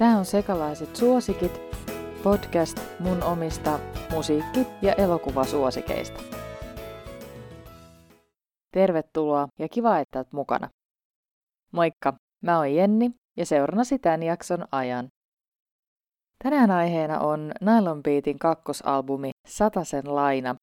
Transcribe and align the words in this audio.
Tämä 0.00 0.18
on 0.18 0.24
Sekalaiset 0.24 0.96
suosikit, 0.96 1.60
podcast 2.22 2.80
mun 3.00 3.22
omista 3.22 3.78
musiikki- 4.12 4.66
ja 4.82 4.92
elokuvasuosikeista. 4.92 6.20
Tervetuloa 8.74 9.48
ja 9.58 9.68
kiva, 9.68 9.98
että 9.98 10.18
oot 10.18 10.32
mukana. 10.32 10.68
Moikka, 11.72 12.14
mä 12.42 12.58
oon 12.58 12.74
Jenni 12.74 13.10
ja 13.36 13.46
seurannasi 13.46 13.98
tämän 13.98 14.22
jakson 14.22 14.64
ajan. 14.72 15.08
Tänään 16.44 16.70
aiheena 16.70 17.18
on 17.20 17.52
Nylon 17.60 18.02
Beatin 18.02 18.38
kakkosalbumi 18.38 19.30
Satasen 19.48 20.14
laina, 20.14 20.54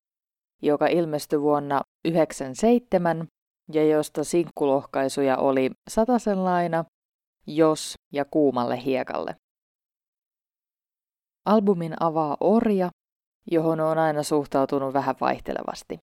joka 0.62 0.88
ilmestyi 0.88 1.42
vuonna 1.42 1.76
1997 1.76 3.28
ja 3.74 3.86
josta 3.86 4.24
sinkkulohkaisuja 4.24 5.38
oli 5.38 5.72
Satasen 5.90 6.44
laina, 6.44 6.86
Jos 7.48 7.95
ja 8.14 8.25
Kuumalle 8.25 8.84
hiekalle. 8.84 9.36
Albumin 11.46 11.93
avaa 12.00 12.38
Orja, 12.39 12.89
johon 13.51 13.79
on 13.79 13.97
aina 13.97 14.24
suhtautunut 14.24 14.93
vähän 14.93 15.15
vaihtelevasti. 15.21 15.97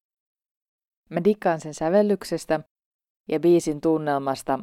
Mä 1.11 1.25
dikkaan 1.25 1.61
sen 1.61 1.75
sävellyksestä 1.75 2.61
ja 3.29 3.41
biisin 3.41 3.81
tunnelmasta, 3.81 4.59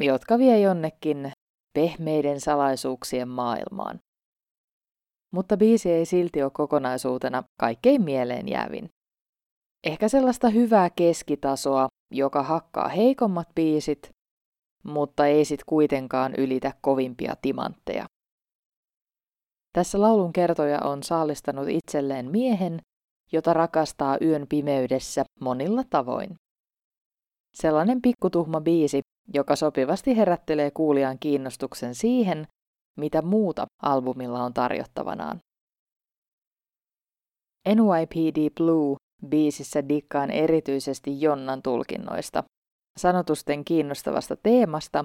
jotka 0.00 0.38
vie 0.38 0.60
jonnekin 0.60 1.32
pehmeiden 1.74 2.40
salaisuuksien 2.40 3.28
maailmaan. 3.28 4.00
Mutta 5.34 5.56
biisi 5.56 5.90
ei 5.90 6.06
silti 6.06 6.42
ole 6.42 6.50
kokonaisuutena 6.50 7.42
kaikkein 7.60 8.02
mieleen 8.02 8.48
jäävin. 8.48 8.88
Ehkä 9.86 10.08
sellaista 10.08 10.48
hyvää 10.48 10.90
keskitasoa, 10.90 11.88
joka 12.14 12.42
hakkaa 12.42 12.88
heikommat 12.88 13.48
biisit, 13.54 14.10
mutta 14.88 15.26
ei 15.26 15.44
sit 15.44 15.60
kuitenkaan 15.66 16.34
ylitä 16.38 16.72
kovimpia 16.80 17.34
timantteja. 17.42 18.06
Tässä 19.72 20.00
laulun 20.00 20.32
kertoja 20.32 20.80
on 20.84 21.02
saalistanut 21.02 21.68
itselleen 21.68 22.30
miehen, 22.30 22.80
jota 23.32 23.52
rakastaa 23.52 24.18
yön 24.22 24.46
pimeydessä 24.48 25.24
monilla 25.40 25.84
tavoin. 25.90 26.34
Sellainen 27.54 28.02
pikkutuhma 28.02 28.60
biisi, 28.60 29.00
joka 29.34 29.56
sopivasti 29.56 30.16
herättelee 30.16 30.70
kuulijan 30.70 31.18
kiinnostuksen 31.18 31.94
siihen, 31.94 32.46
mitä 32.96 33.22
muuta 33.22 33.66
albumilla 33.82 34.42
on 34.42 34.54
tarjottavanaan. 34.54 35.38
NYPD 37.68 38.50
Blue 38.54 38.96
biisissä 39.28 39.88
dikkaan 39.88 40.30
erityisesti 40.30 41.20
Jonnan 41.20 41.62
tulkinnoista, 41.62 42.44
sanotusten 42.96 43.64
kiinnostavasta 43.64 44.36
teemasta 44.42 45.04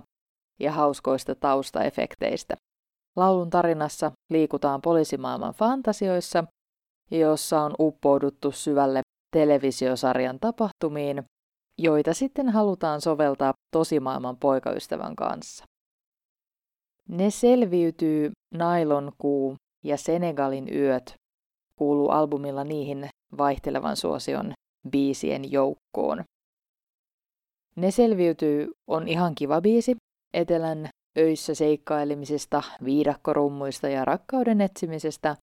ja 0.59 0.71
hauskoista 0.71 1.35
taustaefekteistä. 1.35 2.55
Laulun 3.15 3.49
tarinassa 3.49 4.11
liikutaan 4.29 4.81
poliisimaailman 4.81 5.53
fantasioissa, 5.53 6.43
jossa 7.11 7.61
on 7.61 7.73
uppouduttu 7.79 8.51
syvälle 8.51 9.01
televisiosarjan 9.31 10.39
tapahtumiin, 10.39 11.23
joita 11.77 12.13
sitten 12.13 12.49
halutaan 12.49 13.01
soveltaa 13.01 13.53
tosimaailman 13.73 14.37
poikaystävän 14.37 15.15
kanssa. 15.15 15.65
Ne 17.09 17.29
selviytyy 17.29 18.31
Nailonkuu 18.53 19.55
ja 19.83 19.97
Senegalin 19.97 20.75
yöt 20.75 21.13
kuuluu 21.75 22.09
albumilla 22.09 22.63
niihin 22.63 23.09
vaihtelevan 23.37 23.97
suosion 23.97 24.53
biisien 24.89 25.51
joukkoon. 25.51 26.23
Ne 27.75 27.91
selviytyy 27.91 28.71
on 28.87 29.07
ihan 29.07 29.35
kiva 29.35 29.61
biisi, 29.61 29.95
etelän 30.33 30.89
öissä 31.17 31.55
seikkailemisesta, 31.55 32.63
viidakkorummuista 32.85 33.87
ja 33.89 34.05
rakkauden 34.05 34.61
etsimisestä, 34.61 35.35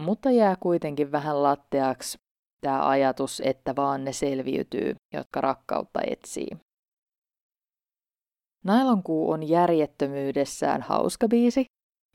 mutta 0.00 0.30
jää 0.30 0.56
kuitenkin 0.60 1.12
vähän 1.12 1.42
latteaksi 1.42 2.18
tämä 2.60 2.88
ajatus, 2.88 3.42
että 3.44 3.76
vaan 3.76 4.04
ne 4.04 4.12
selviytyy, 4.12 4.94
jotka 5.14 5.40
rakkautta 5.40 6.00
etsii. 6.06 6.48
Nailonkuu 8.64 9.30
on 9.30 9.48
järjettömyydessään 9.48 10.82
hauska 10.82 11.28
biisi, 11.28 11.64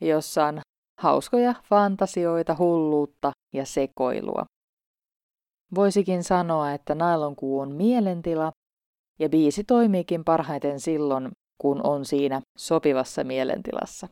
jossa 0.00 0.44
on 0.44 0.60
hauskoja 1.00 1.54
fantasioita, 1.64 2.56
hulluutta 2.58 3.30
ja 3.54 3.66
sekoilua. 3.66 4.44
Voisikin 5.74 6.24
sanoa, 6.24 6.72
että 6.72 6.94
nailonkuu 6.94 7.60
on 7.60 7.74
mielentila, 7.74 8.52
ja 9.22 9.28
biisi 9.28 9.64
toimiikin 9.64 10.24
parhaiten 10.24 10.80
silloin, 10.80 11.30
kun 11.60 11.80
on 11.86 12.04
siinä 12.04 12.40
sopivassa 12.58 13.24
mielentilassa. 13.24 14.08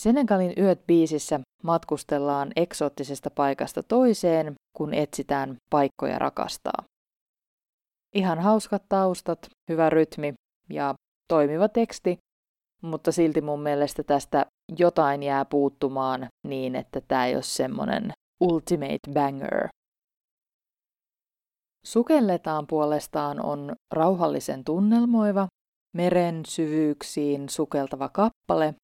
Senegalin 0.00 0.52
yöt 0.58 0.86
biisissä 0.86 1.40
matkustellaan 1.62 2.52
eksoottisesta 2.56 3.30
paikasta 3.30 3.82
toiseen, 3.82 4.54
kun 4.76 4.94
etsitään 4.94 5.56
paikkoja 5.70 6.18
rakastaa. 6.18 6.84
Ihan 8.14 8.38
hauskat 8.38 8.82
taustat, 8.88 9.38
hyvä 9.70 9.90
rytmi 9.90 10.34
ja 10.70 10.94
toimiva 11.28 11.68
teksti, 11.68 12.18
mutta 12.82 13.12
silti 13.12 13.40
mun 13.40 13.62
mielestä 13.62 14.02
tästä 14.02 14.46
jotain 14.78 15.22
jää 15.22 15.44
puuttumaan 15.44 16.26
niin, 16.46 16.76
että 16.76 17.00
tämä 17.08 17.26
ei 17.26 17.34
ole 17.34 17.42
semmoinen 17.42 18.12
ultimate 18.40 19.12
banger. 19.14 19.68
Sukelletaan 21.86 22.66
puolestaan 22.66 23.44
on 23.44 23.76
rauhallisen 23.92 24.64
tunnelmoiva, 24.64 25.46
meren 25.96 26.42
syvyyksiin 26.46 27.48
sukeltava 27.48 28.08
kappale, 28.08 28.74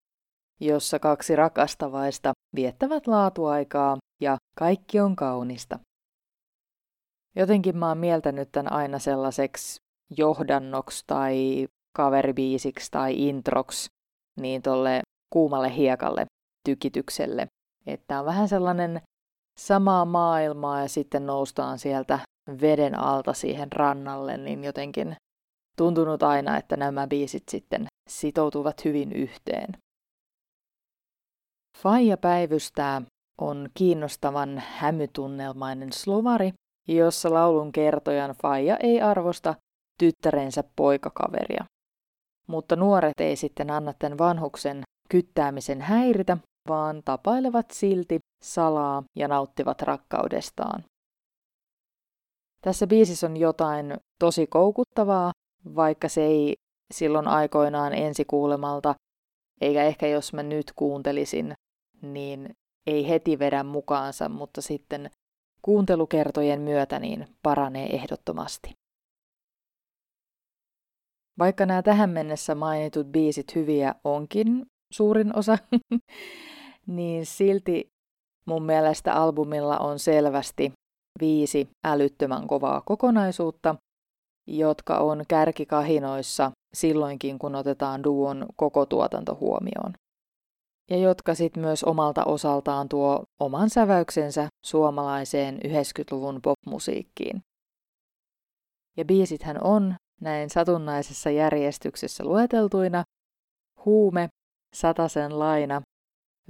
jossa 0.61 0.99
kaksi 0.99 1.37
rakastavaista 1.37 2.33
viettävät 2.55 3.07
laatuaikaa 3.07 3.97
ja 4.21 4.37
kaikki 4.57 5.01
on 5.01 5.17
kaunista. 5.17 5.79
Jotenkin 7.37 7.77
mä 7.77 7.89
oon 7.89 7.99
mieltänyt 7.99 8.53
tämän 8.53 8.73
aina 8.73 8.99
sellaiseksi 8.99 9.77
johdannoksi 10.17 11.05
tai 11.07 11.67
kaveribiisiksi 11.97 12.91
tai 12.91 13.29
introksi 13.29 13.87
niin 14.41 14.63
tolle 14.63 15.01
kuumalle 15.33 15.77
hiekalle 15.77 16.27
tykitykselle. 16.65 17.47
Että 17.87 18.21
on 18.21 18.27
vähän 18.27 18.49
sellainen 18.49 19.01
samaa 19.59 20.05
maailmaa 20.05 20.81
ja 20.81 20.89
sitten 20.89 21.27
noustaan 21.27 21.79
sieltä 21.79 22.19
veden 22.61 22.99
alta 22.99 23.33
siihen 23.33 23.73
rannalle, 23.73 24.37
niin 24.37 24.65
jotenkin 24.65 25.17
tuntunut 25.77 26.23
aina, 26.23 26.57
että 26.57 26.77
nämä 26.77 27.07
biisit 27.07 27.49
sitten 27.51 27.87
sitoutuvat 28.09 28.85
hyvin 28.85 29.13
yhteen. 29.13 29.69
Faija 31.79 32.17
päivystää 32.17 33.03
on 33.41 33.69
kiinnostavan 33.75 34.63
hämytunnelmainen 34.67 35.93
slovari, 35.93 36.53
jossa 36.89 37.35
laulun 37.35 37.73
kertojan 37.73 38.35
Faija 38.43 38.77
ei 38.77 39.01
arvosta 39.01 39.55
tyttärensä 39.99 40.65
poikakaveria. 40.77 41.65
Mutta 42.47 42.77
nuoret 42.77 43.21
ei 43.21 43.37
sitten 43.37 43.71
anna 43.71 43.93
tämän 43.99 44.19
vanhuksen 44.19 44.83
kyttäämisen 45.09 45.81
häiritä, 45.81 46.37
vaan 46.69 47.03
tapailevat 47.05 47.71
silti 47.71 48.19
salaa 48.45 49.03
ja 49.19 49.29
nauttivat 49.29 49.83
rakkaudestaan. 49.83 50.85
Tässä 52.65 52.87
biisissä 52.87 53.27
on 53.27 53.37
jotain 53.37 53.97
tosi 54.19 54.47
koukuttavaa, 54.47 55.33
vaikka 55.75 56.09
se 56.09 56.23
ei 56.23 56.55
silloin 56.95 57.29
aikoinaan 57.29 57.93
ensikuulemalta, 57.93 58.95
eikä 59.61 59.85
ehkä 59.85 60.07
jos 60.07 60.33
mä 60.33 60.43
nyt 60.43 60.73
kuuntelisin, 60.77 61.55
niin 62.03 62.57
ei 62.87 63.09
heti 63.09 63.39
vedä 63.39 63.65
mukaansa, 63.65 64.29
mutta 64.29 64.63
sitten 64.63 65.11
kuuntelukertojen 65.63 66.61
myötä 66.61 66.99
niin 66.99 67.27
paranee 67.43 67.87
ehdottomasti. 67.97 68.71
Vaikka 71.39 71.67
nämä 71.67 71.83
tähän 71.83 72.11
mennessä 72.11 72.55
mainitut 72.55 73.07
biisit 73.07 73.55
hyviä 73.55 73.95
onkin 74.05 74.67
suurin 74.93 75.39
osa, 75.39 75.59
niin 76.87 77.27
silti 77.27 77.89
mun 78.47 78.63
mielestä 78.63 79.15
albumilla 79.15 79.79
on 79.79 79.99
selvästi 79.99 80.73
viisi 81.21 81.69
älyttömän 81.85 82.47
kovaa 82.47 82.81
kokonaisuutta, 82.81 83.75
jotka 84.47 84.99
on 84.99 85.25
kärkikahinoissa 85.29 86.53
silloinkin, 86.75 87.39
kun 87.39 87.55
otetaan 87.55 88.05
duon 88.05 88.47
koko 88.57 88.87
tuotanto 88.87 89.35
huomioon. 89.41 89.93
Ja 90.91 90.97
jotka 90.97 91.35
sitten 91.35 91.63
myös 91.63 91.85
omalta 91.85 92.25
osaltaan 92.25 92.89
tuo 92.89 93.23
oman 93.41 93.71
säväyksensä 93.71 94.49
suomalaiseen 94.67 95.59
90-luvun 95.59 96.41
popmusiikkiin. 96.43 97.43
Ja 98.97 99.05
biisithän 99.05 99.65
on 99.65 99.95
näin 100.21 100.51
satunnaisessa 100.51 101.31
järjestyksessä 101.31 102.25
lueteltuina 102.25 103.05
Huume, 103.85 104.29
Satasen 104.75 105.39
laina, 105.39 105.83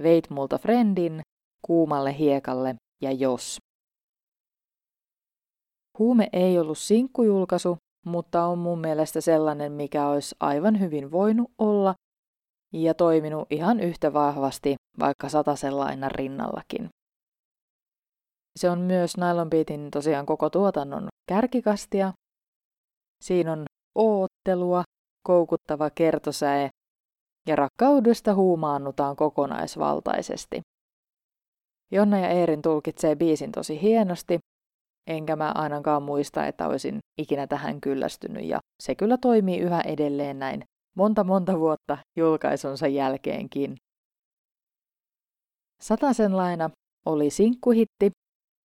Veit 0.03 0.29
multa 0.29 0.57
friendin, 0.57 1.21
Kuumalle 1.65 2.17
hiekalle 2.17 2.75
ja 3.01 3.11
Jos. 3.11 3.57
Huume 5.99 6.29
ei 6.33 6.59
ollut 6.59 6.77
sinkkujulkaisu, 6.77 7.77
mutta 8.05 8.45
on 8.45 8.57
mun 8.57 8.79
mielestä 8.79 9.21
sellainen, 9.21 9.71
mikä 9.71 10.07
olisi 10.07 10.35
aivan 10.39 10.79
hyvin 10.79 11.11
voinut 11.11 11.51
olla, 11.57 11.95
ja 12.73 12.93
toiminut 12.93 13.47
ihan 13.49 13.79
yhtä 13.79 14.13
vahvasti 14.13 14.75
vaikka 14.99 15.29
satasen 15.29 15.79
lainan 15.79 16.11
rinnallakin. 16.11 16.89
Se 18.59 18.69
on 18.69 18.79
myös 18.79 19.17
Nylon 19.17 19.49
Beatin 19.49 19.91
tosiaan 19.91 20.25
koko 20.25 20.49
tuotannon 20.49 21.07
kärkikastia. 21.29 22.13
Siinä 23.23 23.51
on 23.51 23.65
oottelua, 23.95 24.83
koukuttava 25.27 25.89
kertosäe 25.89 26.69
ja 27.47 27.55
rakkaudesta 27.55 28.33
huumaannutaan 28.33 29.15
kokonaisvaltaisesti. 29.15 30.61
Jonna 31.91 32.19
ja 32.19 32.29
Eerin 32.29 32.61
tulkitsee 32.61 33.15
biisin 33.15 33.51
tosi 33.51 33.81
hienosti, 33.81 34.39
enkä 35.07 35.35
mä 35.35 35.51
ainakaan 35.55 36.03
muista, 36.03 36.45
että 36.45 36.67
olisin 36.67 36.99
ikinä 37.17 37.47
tähän 37.47 37.81
kyllästynyt 37.81 38.45
ja 38.45 38.59
se 38.83 38.95
kyllä 38.95 39.17
toimii 39.17 39.59
yhä 39.59 39.81
edelleen 39.81 40.39
näin 40.39 40.63
monta 40.95 41.23
monta 41.23 41.59
vuotta 41.59 41.97
julkaisunsa 42.17 42.87
jälkeenkin. 42.87 43.75
Satasen 45.81 46.37
laina 46.37 46.69
oli 47.05 47.29
sinkkuhitti, 47.29 48.11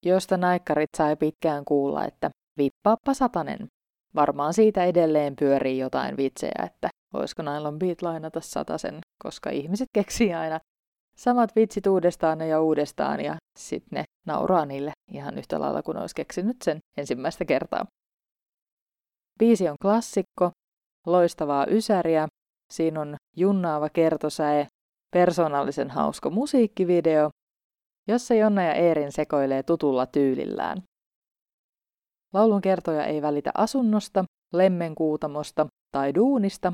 josta 0.05 0.37
naikkarit 0.37 0.89
sai 0.97 1.15
pitkään 1.15 1.65
kuulla, 1.65 2.05
että 2.05 2.29
vippaappa 2.57 3.13
satanen. 3.13 3.67
Varmaan 4.15 4.53
siitä 4.53 4.85
edelleen 4.85 5.35
pyörii 5.35 5.77
jotain 5.77 6.17
vitsejä, 6.17 6.63
että 6.65 6.89
voisiko 7.13 7.41
Nylon 7.41 7.79
Beat 7.79 8.01
lainata 8.01 8.41
satasen, 8.41 8.99
koska 9.23 9.49
ihmiset 9.49 9.87
keksii 9.93 10.33
aina 10.33 10.59
samat 11.17 11.55
vitsit 11.55 11.87
uudestaan 11.87 12.41
ja 12.41 12.61
uudestaan 12.61 13.23
ja 13.23 13.35
sitten 13.59 13.97
ne 13.97 14.03
nauraa 14.27 14.65
niille 14.65 14.91
ihan 15.11 15.37
yhtä 15.37 15.59
lailla 15.59 15.83
kuin 15.83 15.97
olisi 15.97 16.15
keksinyt 16.15 16.57
sen 16.63 16.79
ensimmäistä 16.97 17.45
kertaa. 17.45 17.85
Biisi 19.39 19.69
on 19.69 19.75
klassikko, 19.81 20.51
loistavaa 21.05 21.65
ysäriä, 21.69 22.27
siinä 22.73 23.01
on 23.01 23.15
junnaava 23.37 23.89
kertosäe, 23.89 24.67
persoonallisen 25.13 25.89
hauska 25.89 26.29
musiikkivideo, 26.29 27.29
jossa 28.07 28.33
Jonna 28.33 28.63
ja 28.63 28.73
Eerin 28.73 29.11
sekoilee 29.11 29.63
tutulla 29.63 30.05
tyylillään. 30.05 30.83
Laulun 32.33 32.61
kertoja 32.61 33.05
ei 33.05 33.21
välitä 33.21 33.51
asunnosta, 33.57 34.23
lemmenkuutamosta 34.53 35.67
tai 35.91 36.15
duunista, 36.15 36.73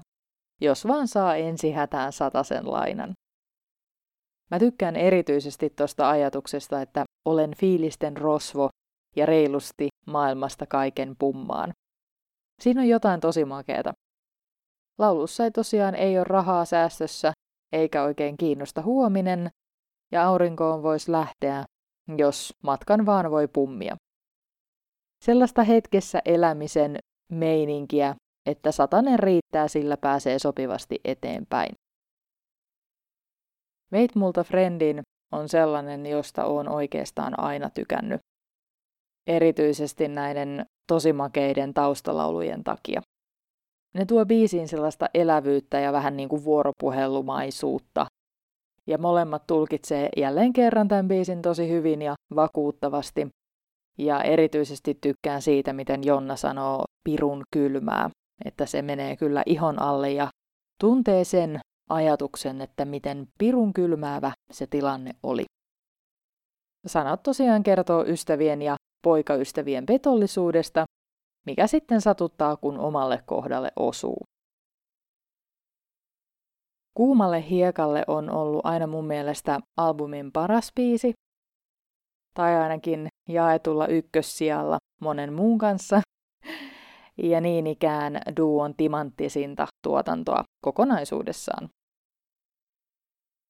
jos 0.61 0.87
vaan 0.87 1.07
saa 1.07 1.35
ensi 1.35 1.71
hätään 1.71 2.13
satasen 2.13 2.71
lainan. 2.71 3.13
Mä 4.53 4.59
tykkään 4.59 4.95
erityisesti 4.95 5.69
tuosta 5.69 6.09
ajatuksesta, 6.09 6.81
että 6.81 7.03
olen 7.25 7.55
fiilisten 7.57 8.17
rosvo 8.17 8.69
ja 9.15 9.25
reilusti 9.25 9.87
maailmasta 10.07 10.65
kaiken 10.65 11.15
pummaan. 11.19 11.71
Siinä 12.61 12.81
on 12.81 12.87
jotain 12.87 13.19
tosi 13.19 13.45
makeeta. 13.45 13.93
Laulussa 14.99 15.43
ei 15.43 15.51
tosiaan 15.51 15.95
ei 15.95 16.17
ole 16.17 16.23
rahaa 16.23 16.65
säästössä, 16.65 17.31
eikä 17.71 18.03
oikein 18.03 18.37
kiinnosta 18.37 18.81
huominen, 18.81 19.49
ja 20.11 20.27
aurinkoon 20.27 20.83
voisi 20.83 21.11
lähteä, 21.11 21.65
jos 22.17 22.53
matkan 22.63 23.05
vaan 23.05 23.31
voi 23.31 23.47
pummia. 23.47 23.95
Sellaista 25.23 25.63
hetkessä 25.63 26.21
elämisen 26.25 26.97
meininkiä, 27.31 28.15
että 28.49 28.71
satanen 28.71 29.19
riittää, 29.19 29.67
sillä 29.67 29.97
pääsee 29.97 30.39
sopivasti 30.39 30.99
eteenpäin. 31.05 31.82
Veit 33.93 34.15
multa 34.15 34.43
friendin 34.43 35.01
on 35.31 35.49
sellainen, 35.49 36.05
josta 36.05 36.45
on 36.45 36.69
oikeastaan 36.69 37.39
aina 37.39 37.69
tykännyt. 37.69 38.21
Erityisesti 39.27 40.07
näiden 40.07 40.65
tosimakeiden 40.87 41.73
taustalaulujen 41.73 42.63
takia. 42.63 43.01
Ne 43.93 44.05
tuo 44.05 44.25
biisiin 44.25 44.67
sellaista 44.67 45.09
elävyyttä 45.13 45.79
ja 45.79 45.93
vähän 45.93 46.17
niin 46.17 46.29
kuin 46.29 46.43
vuoropuhelumaisuutta. 46.43 48.05
Ja 48.87 48.97
molemmat 48.97 49.47
tulkitsee 49.47 50.09
jälleen 50.17 50.53
kerran 50.53 50.87
tämän 50.87 51.07
biisin 51.07 51.41
tosi 51.41 51.69
hyvin 51.69 52.01
ja 52.01 52.13
vakuuttavasti. 52.35 53.27
Ja 53.97 54.23
erityisesti 54.23 54.97
tykkään 55.01 55.41
siitä, 55.41 55.73
miten 55.73 56.03
Jonna 56.03 56.35
sanoo 56.35 56.83
pirun 57.03 57.43
kylmää, 57.53 58.09
että 58.45 58.65
se 58.65 58.81
menee 58.81 59.17
kyllä 59.17 59.43
ihon 59.45 59.81
alle 59.81 60.11
ja 60.11 60.27
tuntee 60.81 61.23
sen 61.23 61.59
ajatuksen, 61.89 62.61
että 62.61 62.85
miten 62.85 63.27
pirun 63.37 63.73
kylmäävä 63.73 64.31
se 64.51 64.67
tilanne 64.67 65.11
oli. 65.23 65.43
Sanat 66.85 67.23
tosiaan 67.23 67.63
kertoo 67.63 68.05
ystävien 68.07 68.61
ja 68.61 68.75
poikaystävien 69.03 69.85
petollisuudesta 69.85 70.85
mikä 71.45 71.67
sitten 71.67 72.01
satuttaa, 72.01 72.57
kun 72.57 72.79
omalle 72.79 73.23
kohdalle 73.25 73.71
osuu. 73.75 74.17
Kuumalle 76.93 77.49
hiekalle 77.49 78.03
on 78.07 78.29
ollut 78.29 78.65
aina 78.65 78.87
mun 78.87 79.05
mielestä 79.05 79.59
albumin 79.77 80.31
paras 80.31 80.71
biisi, 80.75 81.13
tai 82.33 82.55
ainakin 82.55 83.07
jaetulla 83.29 83.87
ykkössijalla 83.87 84.77
monen 85.01 85.33
muun 85.33 85.57
kanssa, 85.57 86.01
ja 87.17 87.41
niin 87.41 87.67
ikään 87.67 88.21
duon 88.37 88.73
timanttisinta 88.75 89.67
tuotantoa 89.83 90.43
kokonaisuudessaan. 90.65 91.69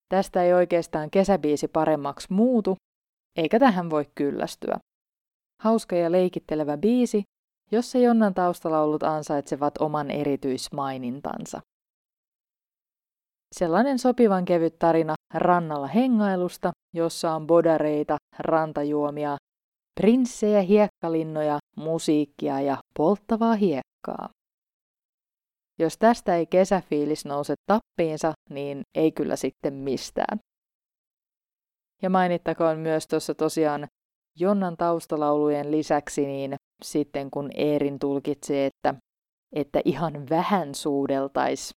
Tästä 0.10 0.44
ei 0.44 0.54
oikeastaan 0.54 1.12
kesäbiisi 1.12 1.68
paremmaksi 1.68 2.27
muutu, 2.33 2.75
eikä 3.38 3.60
tähän 3.60 3.89
voi 3.89 4.06
kyllästyä. 4.15 4.77
Hauska 5.62 5.95
ja 5.95 6.12
leikittelevä 6.12 6.77
biisi, 6.77 7.24
jossa 7.71 7.98
Jonnan 7.98 8.33
taustalaulut 8.33 9.04
ansaitsevat 9.04 9.77
oman 9.77 10.12
erityismainintansa. 10.12 11.62
Sellainen 13.56 14.00
sopivan 14.00 14.45
kevyt 14.45 14.80
tarina 14.80 15.13
rannalla 15.33 15.88
hengailusta, 15.88 16.71
jossa 16.94 17.31
on 17.31 17.48
bodareita, 17.48 18.15
rantajuomia, 18.39 19.38
prinssejä, 20.01 20.62
hiekkalinnoja, 20.62 21.57
musiikkia 21.78 22.62
ja 22.62 22.78
polttavaa 22.98 23.56
hiekkaa. 23.56 24.30
Jos 25.80 25.98
tästä 25.98 26.36
ei 26.36 26.45
kesäfiilis 26.45 27.25
nouse 27.25 27.54
tappiinsa, 27.66 28.34
niin 28.50 28.81
ei 28.95 29.12
kyllä 29.12 29.36
sitten 29.36 29.74
mistään. 29.74 30.40
Ja 32.01 32.10
mainittakoon 32.10 32.80
myös 32.80 33.07
tuossa 33.07 33.36
tosiaan 33.36 33.88
Jonnan 34.40 34.78
taustalaulujen 34.78 35.72
lisäksi 35.72 36.25
niin 36.25 36.56
sitten 36.84 37.31
kun 37.31 37.50
Eerin 37.56 38.00
tulkitsee, 38.00 38.66
että, 38.66 38.96
että 39.56 39.81
ihan 39.86 40.30
vähän 40.30 40.75
suudeltais, 40.75 41.72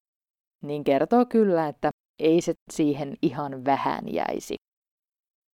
niin 0.64 0.84
kertoo 0.84 1.26
kyllä, 1.26 1.68
että 1.68 1.90
ei 2.20 2.42
se 2.42 2.54
siihen 2.72 3.14
ihan 3.22 3.66
vähän 3.66 4.04
jäisi. 4.14 4.56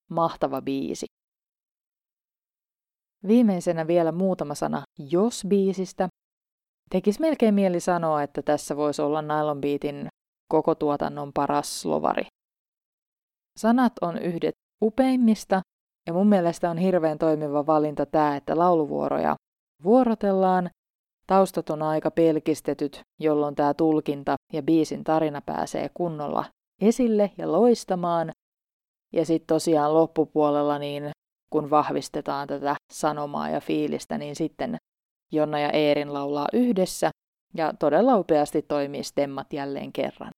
Mahtava 0.09 0.61
biisi. 0.61 1.05
Viimeisenä 3.27 3.87
vielä 3.87 4.11
muutama 4.11 4.55
sana 4.55 4.83
Jos-biisistä. 4.99 6.07
Tekis 6.89 7.19
melkein 7.19 7.53
mieli 7.53 7.79
sanoa, 7.79 8.23
että 8.23 8.41
tässä 8.41 8.77
voisi 8.77 9.01
olla 9.01 9.21
Nylon 9.21 9.61
Beatin 9.61 10.07
koko 10.51 10.75
tuotannon 10.75 11.31
paras 11.33 11.81
slovari. 11.81 12.23
Sanat 13.59 13.93
on 14.01 14.17
yhdet 14.17 14.55
upeimmista 14.83 15.61
ja 16.07 16.13
mun 16.13 16.27
mielestä 16.27 16.69
on 16.69 16.77
hirveän 16.77 17.17
toimiva 17.17 17.65
valinta 17.65 18.05
tämä, 18.05 18.35
että 18.35 18.57
lauluvuoroja 18.57 19.35
vuorotellaan, 19.83 20.69
taustat 21.27 21.69
on 21.69 21.81
aika 21.81 22.11
pelkistetyt, 22.11 23.01
jolloin 23.19 23.55
tämä 23.55 23.73
tulkinta 23.73 24.35
ja 24.53 24.63
biisin 24.63 25.03
tarina 25.03 25.41
pääsee 25.41 25.89
kunnolla 25.93 26.45
esille 26.81 27.31
ja 27.37 27.51
loistamaan. 27.51 28.31
Ja 29.13 29.25
sitten 29.25 29.47
tosiaan 29.47 29.93
loppupuolella, 29.93 30.79
niin 30.79 31.11
kun 31.53 31.69
vahvistetaan 31.69 32.47
tätä 32.47 32.75
sanomaa 32.93 33.49
ja 33.49 33.61
fiilistä, 33.61 34.17
niin 34.17 34.35
sitten 34.35 34.77
Jonna 35.31 35.59
ja 35.59 35.69
Eerin 35.69 36.13
laulaa 36.13 36.47
yhdessä 36.53 37.09
ja 37.53 37.73
todella 37.79 38.17
upeasti 38.17 38.61
toimii 38.61 39.03
stemmat 39.03 39.53
jälleen 39.53 39.93
kerran. 39.93 40.31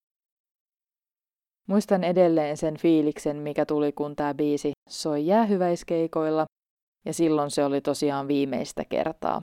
Muistan 1.67 2.03
edelleen 2.03 2.57
sen 2.57 2.77
fiiliksen, 2.77 3.37
mikä 3.37 3.65
tuli, 3.65 3.91
kun 3.91 4.15
tämä 4.15 4.33
biisi 4.33 4.71
soi 4.89 5.25
jäähyväiskeikoilla, 5.25 6.45
ja 7.05 7.13
silloin 7.13 7.51
se 7.51 7.65
oli 7.65 7.81
tosiaan 7.81 8.27
viimeistä 8.27 8.85
kertaa. 8.85 9.39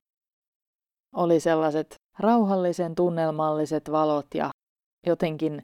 Oli 1.16 1.40
sellaiset 1.40 1.94
rauhallisen 2.18 2.94
tunnelmalliset 2.94 3.92
valot 3.92 4.26
ja 4.34 4.50
jotenkin 5.06 5.60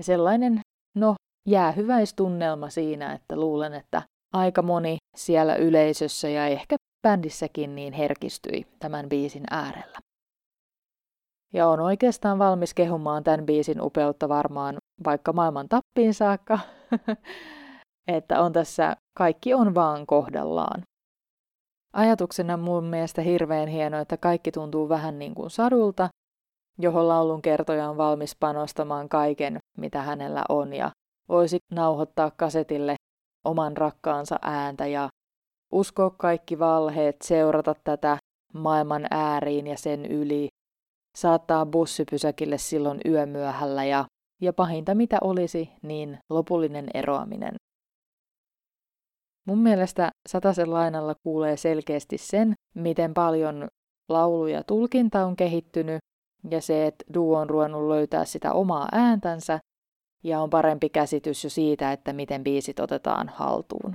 sellainen, 0.00 0.60
no, 0.94 1.14
jäähyväistunnelma 1.48 2.70
siinä, 2.70 3.12
että 3.12 3.36
luulen, 3.36 3.74
että 3.74 4.02
aika 4.34 4.62
moni 4.62 4.96
siellä 5.16 5.56
yleisössä 5.56 6.28
ja 6.28 6.46
ehkä 6.46 6.76
bändissäkin 7.02 7.74
niin 7.74 7.92
herkistyi 7.92 8.66
tämän 8.78 9.08
biisin 9.08 9.44
äärellä. 9.50 9.98
Ja 11.52 11.68
on 11.68 11.80
oikeastaan 11.80 12.38
valmis 12.38 12.74
kehumaan 12.74 13.24
tämän 13.24 13.46
biisin 13.46 13.80
upeutta 13.80 14.28
varmaan 14.28 14.76
vaikka 15.04 15.32
maailman 15.32 15.68
tappiin 15.68 16.14
saakka, 16.14 16.58
että 18.16 18.42
on 18.42 18.52
tässä 18.52 18.96
kaikki 19.18 19.54
on 19.54 19.74
vaan 19.74 20.06
kohdallaan. 20.06 20.82
Ajatuksena 21.92 22.56
mun 22.56 22.84
mielestä 22.84 23.22
hirveän 23.22 23.68
hieno, 23.68 23.98
että 23.98 24.16
kaikki 24.16 24.52
tuntuu 24.52 24.88
vähän 24.88 25.18
niin 25.18 25.34
kuin 25.34 25.50
sadulta, 25.50 26.08
johon 26.78 27.08
laulun 27.08 27.42
kertoja 27.42 27.90
on 27.90 27.96
valmis 27.96 28.36
panostamaan 28.40 29.08
kaiken, 29.08 29.58
mitä 29.78 30.02
hänellä 30.02 30.44
on 30.48 30.72
ja 30.72 30.90
voisi 31.28 31.58
nauhoittaa 31.72 32.30
kasetille 32.30 32.96
oman 33.44 33.76
rakkaansa 33.76 34.38
ääntä 34.42 34.86
ja 34.86 35.08
uskoa 35.72 36.10
kaikki 36.10 36.58
valheet, 36.58 37.16
seurata 37.24 37.74
tätä 37.84 38.18
maailman 38.54 39.06
ääriin 39.10 39.66
ja 39.66 39.76
sen 39.78 40.06
yli, 40.06 40.48
saattaa 41.16 41.66
bussipysäkille 41.66 42.58
silloin 42.58 43.00
yömyöhällä 43.06 43.84
ja, 43.84 44.04
ja 44.40 44.52
pahinta 44.52 44.94
mitä 44.94 45.18
olisi, 45.20 45.70
niin 45.82 46.18
lopullinen 46.30 46.86
eroaminen. 46.94 47.54
Mun 49.46 49.58
mielestä 49.58 50.10
Satasen 50.28 50.70
lainalla 50.70 51.14
kuulee 51.22 51.56
selkeästi 51.56 52.18
sen, 52.18 52.54
miten 52.74 53.14
paljon 53.14 53.68
laulu 54.08 54.46
ja 54.46 54.62
tulkinta 54.64 55.26
on 55.26 55.36
kehittynyt 55.36 55.98
ja 56.50 56.60
se, 56.60 56.86
että 56.86 57.04
duo 57.14 57.38
on 57.38 57.50
ruvennut 57.50 57.88
löytää 57.88 58.24
sitä 58.24 58.52
omaa 58.52 58.88
ääntänsä 58.92 59.58
ja 60.24 60.40
on 60.40 60.50
parempi 60.50 60.88
käsitys 60.88 61.44
jo 61.44 61.50
siitä, 61.50 61.92
että 61.92 62.12
miten 62.12 62.44
biisit 62.44 62.80
otetaan 62.80 63.28
haltuun. 63.28 63.94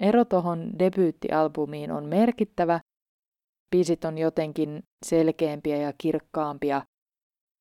Ero 0.00 0.24
tuohon 0.24 0.78
debyyttialbumiin 0.78 1.92
on 1.92 2.04
merkittävä. 2.06 2.80
Biisit 3.70 4.04
on 4.04 4.18
jotenkin 4.18 4.82
selkeämpiä 5.06 5.76
ja 5.76 5.92
kirkkaampia 5.98 6.82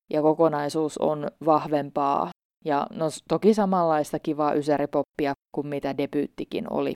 ja 0.10 0.22
kokonaisuus 0.22 0.98
on 0.98 1.28
vahvempaa. 1.46 2.30
Ja 2.66 2.88
no 2.92 3.06
toki 3.28 3.54
samanlaista 3.54 4.20
kivaa 4.20 4.54
ysäripoppia 4.54 5.34
kuin 5.56 5.68
mitä 5.68 5.98
debyyttikin 5.98 6.74
oli. 6.74 6.94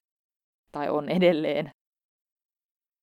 Tai 0.72 0.90
on 0.90 1.10
edelleen. 1.10 1.70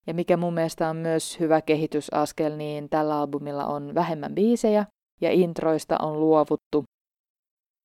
Ja 0.07 0.15
mikä 0.15 0.37
mun 0.37 0.55
mielestä 0.55 0.91
on 0.91 0.97
myös 0.97 1.41
hyvä 1.41 1.61
kehitysaskel, 1.61 2.57
niin 2.57 2.89
tällä 2.89 3.19
albumilla 3.19 3.67
on 3.67 3.95
vähemmän 3.95 4.35
biisejä 4.35 4.87
ja 5.21 5.31
introista 5.31 5.97
on 6.03 6.21
luovuttu. 6.21 6.85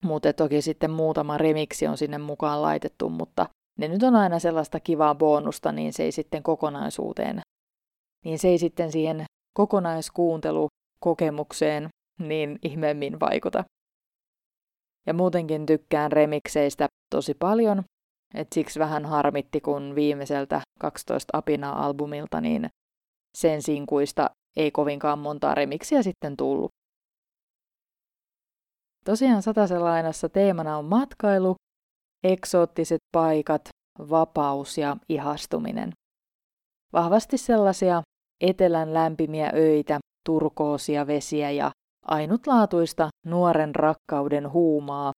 Mutta 0.04 0.34
toki 0.34 0.62
sitten 0.62 0.92
muutama 0.92 1.38
remiksi 1.38 1.88
on 1.88 1.98
sinne 1.98 2.18
mukaan 2.18 2.62
laitettu, 2.62 3.10
mutta 3.10 3.50
ne 3.80 3.88
nyt 3.88 4.04
on 4.04 4.16
aina 4.16 4.40
sellaista 4.40 4.80
kivaa 4.80 5.16
bonusta, 5.16 5.72
niin 5.72 5.94
se 5.94 6.04
ei 6.04 6.12
sitten 6.12 6.44
kokonaisuuteen, 6.44 7.42
niin 8.26 8.40
se 8.40 8.48
ei 8.48 8.58
sitten 8.58 8.92
siihen 8.92 9.26
kokonaiskuuntelukokemukseen 9.58 11.90
niin 12.20 12.60
ihmeemmin 12.64 13.20
vaikuta. 13.20 13.64
Ja 15.08 15.14
muutenkin 15.14 15.66
tykkään 15.66 16.12
remikseistä 16.12 16.88
tosi 17.16 17.34
paljon, 17.34 17.84
et 18.34 18.48
siksi 18.54 18.80
vähän 18.80 19.06
harmitti, 19.06 19.62
kun 19.62 19.96
viimeiseltä 19.96 20.62
12 20.80 21.38
Apina-albumilta 21.38 22.42
niin 22.42 22.70
sen 23.38 23.62
sinkuista 23.62 24.30
ei 24.58 24.72
kovinkaan 24.72 25.20
montaa 25.20 25.56
remiksiä 25.56 26.04
sitten 26.04 26.38
tullut. 26.38 26.72
Tosiaan 29.10 29.42
Satasen 29.42 29.84
lainassa 29.84 30.30
teemana 30.30 30.78
on 30.78 30.86
matkailu, 30.86 31.56
eksoottiset 32.24 33.00
paikat, 33.12 33.70
vapaus 34.10 34.78
ja 34.78 34.98
ihastuminen. 35.10 35.92
Vahvasti 36.94 37.38
sellaisia 37.38 38.02
etelän 38.42 38.94
lämpimiä 38.94 39.52
öitä, 39.56 40.00
turkoosia 40.26 41.08
vesiä 41.08 41.52
ja 41.52 41.72
ainutlaatuista 42.06 43.10
nuoren 43.26 43.76
rakkauden 43.76 44.52
huumaa, 44.52 45.12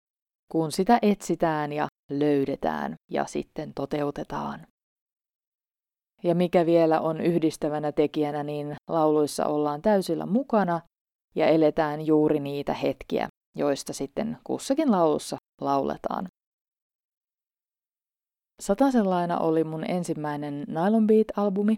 kun 0.52 0.72
sitä 0.72 0.98
etsitään 1.02 1.72
ja 1.72 1.86
löydetään 2.10 2.94
ja 3.10 3.24
sitten 3.24 3.72
toteutetaan. 3.74 4.66
Ja 6.22 6.34
mikä 6.34 6.66
vielä 6.66 7.00
on 7.00 7.20
yhdistävänä 7.20 7.92
tekijänä, 7.92 8.42
niin 8.42 8.76
lauluissa 8.88 9.46
ollaan 9.46 9.82
täysillä 9.82 10.26
mukana 10.26 10.80
ja 11.34 11.46
eletään 11.46 12.06
juuri 12.06 12.40
niitä 12.40 12.74
hetkiä, 12.74 13.28
joista 13.56 13.92
sitten 13.92 14.38
kussakin 14.44 14.90
laulussa 14.90 15.36
lauletaan. 15.60 16.26
Satasenlaina 18.60 19.38
oli 19.38 19.64
mun 19.64 19.90
ensimmäinen 19.90 20.64
Nylon 20.68 21.06
Beat-albumi, 21.06 21.74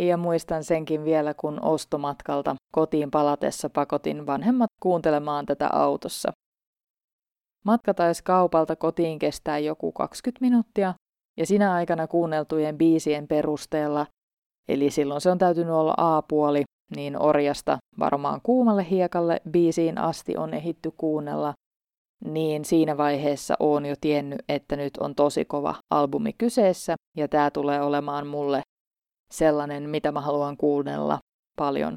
ja 0.00 0.16
muistan 0.16 0.64
senkin 0.64 1.04
vielä, 1.04 1.34
kun 1.34 1.64
ostomatkalta 1.64 2.56
kotiin 2.72 3.10
palatessa 3.10 3.70
pakotin 3.70 4.26
vanhemmat 4.26 4.70
kuuntelemaan 4.82 5.46
tätä 5.46 5.68
autossa. 5.72 6.32
Matka 7.64 7.94
taisi 7.94 8.24
kaupalta 8.24 8.76
kotiin 8.76 9.18
kestää 9.18 9.58
joku 9.58 9.92
20 9.92 10.44
minuuttia, 10.44 10.94
ja 11.36 11.46
sinä 11.46 11.72
aikana 11.72 12.06
kuunneltujen 12.06 12.78
biisien 12.78 13.28
perusteella, 13.28 14.06
eli 14.68 14.90
silloin 14.90 15.20
se 15.20 15.30
on 15.30 15.38
täytynyt 15.38 15.72
olla 15.72 15.94
A-puoli, 15.96 16.62
niin 16.96 17.22
orjasta 17.22 17.78
varmaan 17.98 18.40
kuumalle 18.42 18.86
hiekalle. 18.90 19.40
Biisiin 19.50 19.98
asti 19.98 20.36
on 20.36 20.54
ehitty 20.54 20.90
kuunnella, 20.96 21.54
niin 22.24 22.64
siinä 22.64 22.96
vaiheessa 22.96 23.54
on 23.60 23.86
jo 23.86 23.94
tiennyt, 24.00 24.38
että 24.48 24.76
nyt 24.76 24.96
on 24.96 25.14
tosi 25.14 25.44
kova 25.44 25.74
albumi 25.90 26.32
kyseessä, 26.32 26.94
ja 27.16 27.28
tämä 27.28 27.50
tulee 27.50 27.82
olemaan 27.82 28.26
mulle 28.26 28.60
sellainen, 29.32 29.90
mitä 29.90 30.12
mä 30.12 30.20
haluan 30.20 30.56
kuunnella 30.56 31.18
paljon. 31.58 31.96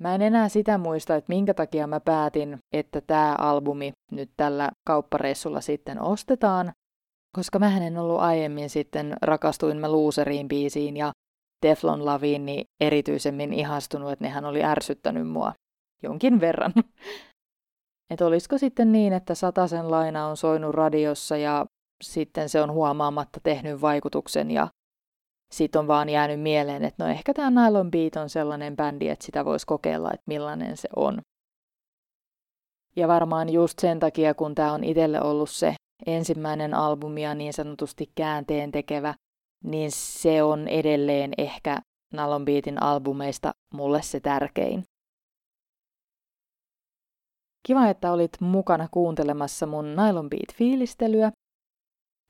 Mä 0.00 0.14
en 0.14 0.22
enää 0.22 0.48
sitä 0.48 0.78
muista, 0.78 1.16
että 1.16 1.32
minkä 1.32 1.54
takia 1.54 1.86
mä 1.86 2.00
päätin, 2.00 2.58
että 2.74 3.00
tämä 3.00 3.34
albumi 3.38 3.92
nyt 4.12 4.30
tällä 4.36 4.70
kauppareissulla 4.86 5.60
sitten 5.60 6.02
ostetaan, 6.02 6.72
koska 7.36 7.58
mä 7.58 7.76
en 7.76 7.98
ollut 7.98 8.20
aiemmin 8.20 8.70
sitten 8.70 9.16
rakastuin 9.22 9.76
mä 9.76 9.92
Looseriin 9.92 10.48
biisiin 10.48 10.96
ja 10.96 11.12
Teflon 11.64 12.04
Laviin 12.04 12.46
niin 12.46 12.64
erityisemmin 12.80 13.52
ihastunut, 13.52 14.10
että 14.10 14.24
nehän 14.24 14.44
oli 14.44 14.64
ärsyttänyt 14.64 15.28
mua 15.28 15.52
jonkin 16.02 16.40
verran. 16.40 16.72
Et 18.12 18.20
olisiko 18.20 18.58
sitten 18.58 18.92
niin, 18.92 19.12
että 19.12 19.34
Satasen 19.34 19.90
laina 19.90 20.26
on 20.26 20.36
soinut 20.36 20.74
radiossa 20.74 21.36
ja 21.36 21.66
sitten 22.04 22.48
se 22.48 22.62
on 22.62 22.72
huomaamatta 22.72 23.40
tehnyt 23.42 23.80
vaikutuksen 23.80 24.50
ja 24.50 24.68
sitten 25.52 25.78
on 25.78 25.86
vaan 25.86 26.08
jäänyt 26.08 26.40
mieleen, 26.40 26.84
että 26.84 27.04
no 27.04 27.10
ehkä 27.10 27.34
tämä 27.34 27.68
Nylon 27.68 27.90
Beat 27.90 28.16
on 28.16 28.28
sellainen 28.28 28.76
bändi, 28.76 29.08
että 29.08 29.24
sitä 29.24 29.44
voisi 29.44 29.66
kokeilla, 29.66 30.10
että 30.12 30.24
millainen 30.26 30.76
se 30.76 30.88
on. 30.96 31.20
Ja 32.96 33.08
varmaan 33.08 33.48
just 33.48 33.78
sen 33.78 33.98
takia, 33.98 34.34
kun 34.34 34.54
tämä 34.54 34.72
on 34.72 34.84
itselle 34.84 35.22
ollut 35.22 35.50
se 35.50 35.74
ensimmäinen 36.06 36.74
albumi 36.74 37.22
ja 37.22 37.34
niin 37.34 37.52
sanotusti 37.52 38.10
käänteen 38.14 38.72
tekevä, 38.72 39.14
niin 39.64 39.90
se 39.92 40.42
on 40.42 40.68
edelleen 40.68 41.32
ehkä 41.38 41.78
Nylon 42.12 42.44
Beatin 42.44 42.82
albumeista 42.82 43.52
mulle 43.74 44.02
se 44.02 44.20
tärkein. 44.20 44.84
Kiva, 47.66 47.88
että 47.88 48.12
olit 48.12 48.40
mukana 48.40 48.88
kuuntelemassa 48.90 49.66
mun 49.66 49.96
Nylon 49.96 50.28
Beat-fiilistelyä 50.30 51.32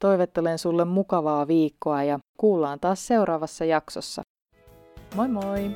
Toivottelen 0.05 0.59
sulle 0.59 0.85
mukavaa 0.85 1.49
viikkoa 1.49 2.03
ja 2.03 2.19
kuullaan 2.39 2.81
taas 2.81 3.07
seuraavassa 3.07 3.65
jaksossa. 3.65 4.23
Moi 5.17 5.29
moi! 5.29 5.71